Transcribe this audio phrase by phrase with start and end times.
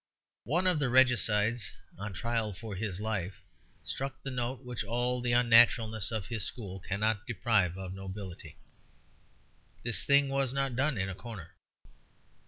[0.45, 3.43] One of the Regicides, on trial for his life,
[3.83, 8.57] struck the note which all the unnaturalness of his school cannot deprive of nobility:
[9.83, 11.53] "This thing was not done in a corner."